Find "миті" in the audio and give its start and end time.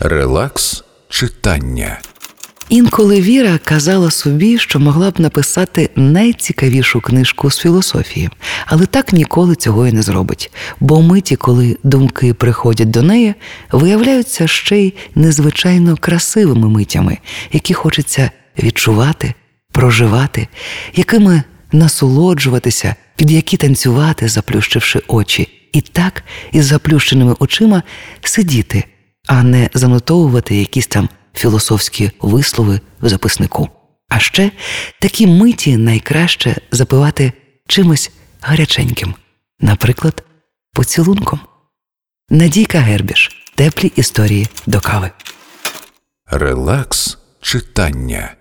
11.02-11.36, 35.26-35.76